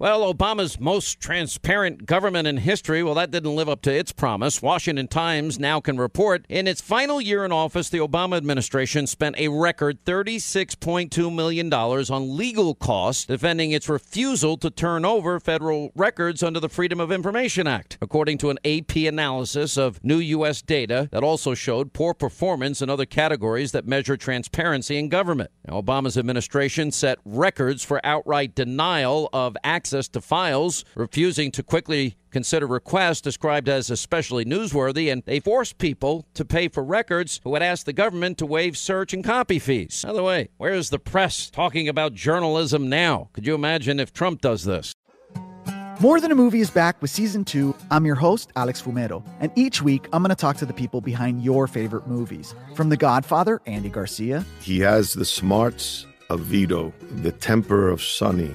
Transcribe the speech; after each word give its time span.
Well, 0.00 0.32
Obama's 0.32 0.80
most 0.80 1.20
transparent 1.20 2.06
government 2.06 2.48
in 2.48 2.56
history, 2.56 3.02
well, 3.02 3.12
that 3.16 3.30
didn't 3.30 3.54
live 3.54 3.68
up 3.68 3.82
to 3.82 3.92
its 3.92 4.12
promise. 4.12 4.62
Washington 4.62 5.08
Times 5.08 5.58
now 5.58 5.78
can 5.78 5.98
report 5.98 6.46
in 6.48 6.66
its 6.66 6.80
final 6.80 7.20
year 7.20 7.44
in 7.44 7.52
office, 7.52 7.90
the 7.90 7.98
Obama 7.98 8.38
administration 8.38 9.06
spent 9.06 9.38
a 9.38 9.48
record 9.48 10.02
$36.2 10.06 11.34
million 11.34 11.70
on 11.70 12.34
legal 12.34 12.74
costs 12.74 13.26
defending 13.26 13.72
its 13.72 13.90
refusal 13.90 14.56
to 14.56 14.70
turn 14.70 15.04
over 15.04 15.38
federal 15.38 15.92
records 15.94 16.42
under 16.42 16.60
the 16.60 16.70
Freedom 16.70 16.98
of 16.98 17.12
Information 17.12 17.66
Act, 17.66 17.98
according 18.00 18.38
to 18.38 18.48
an 18.48 18.58
AP 18.64 18.96
analysis 18.96 19.76
of 19.76 20.02
new 20.02 20.16
U.S. 20.16 20.62
data 20.62 21.10
that 21.12 21.22
also 21.22 21.52
showed 21.52 21.92
poor 21.92 22.14
performance 22.14 22.80
in 22.80 22.88
other 22.88 23.04
categories 23.04 23.72
that 23.72 23.86
measure 23.86 24.16
transparency 24.16 24.96
in 24.96 25.10
government. 25.10 25.50
Now, 25.68 25.82
Obama's 25.82 26.16
administration 26.16 26.90
set 26.90 27.18
records 27.26 27.84
for 27.84 28.00
outright 28.02 28.54
denial 28.54 29.28
of 29.34 29.58
access 29.62 29.89
access 29.90 30.08
to 30.08 30.20
files, 30.20 30.84
refusing 30.94 31.50
to 31.50 31.64
quickly 31.64 32.14
consider 32.30 32.64
requests 32.64 33.20
described 33.20 33.68
as 33.68 33.90
especially 33.90 34.44
newsworthy, 34.44 35.10
and 35.10 35.24
they 35.24 35.40
forced 35.40 35.78
people 35.78 36.24
to 36.34 36.44
pay 36.44 36.68
for 36.68 36.84
records 36.84 37.40
who 37.42 37.54
had 37.54 37.62
asked 37.62 37.86
the 37.86 37.92
government 37.92 38.38
to 38.38 38.46
waive 38.46 38.78
search 38.78 39.12
and 39.12 39.24
copy 39.24 39.58
fees. 39.58 40.04
By 40.06 40.12
the 40.12 40.22
way, 40.22 40.48
where's 40.58 40.90
the 40.90 41.00
press 41.00 41.50
talking 41.50 41.88
about 41.88 42.14
journalism 42.14 42.88
now? 42.88 43.30
Could 43.32 43.46
you 43.46 43.54
imagine 43.56 43.98
if 43.98 44.12
Trump 44.12 44.40
does 44.40 44.62
this? 44.62 44.94
More 45.98 46.20
Than 46.20 46.30
a 46.30 46.36
Movie 46.36 46.60
is 46.60 46.70
back 46.70 47.02
with 47.02 47.10
season 47.10 47.44
two. 47.44 47.74
I'm 47.90 48.06
your 48.06 48.14
host, 48.14 48.52
Alex 48.54 48.80
Fumero, 48.80 49.26
and 49.40 49.50
each 49.56 49.82
week 49.82 50.06
I'm 50.12 50.22
going 50.22 50.30
to 50.30 50.36
talk 50.36 50.56
to 50.58 50.66
the 50.66 50.72
people 50.72 51.00
behind 51.00 51.42
your 51.42 51.66
favorite 51.66 52.06
movies. 52.06 52.54
From 52.76 52.90
The 52.90 52.96
Godfather, 52.96 53.60
Andy 53.66 53.88
Garcia. 53.88 54.46
He 54.60 54.78
has 54.78 55.12
the 55.12 55.24
smarts 55.24 56.06
of 56.30 56.40
Vito, 56.40 56.94
the 57.16 57.32
temper 57.32 57.88
of 57.88 58.00
Sonny 58.00 58.54